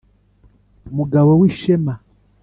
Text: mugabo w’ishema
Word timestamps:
mugabo 0.95 1.31
w’ishema 1.39 1.93